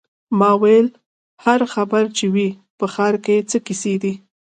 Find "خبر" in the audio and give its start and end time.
1.73-2.03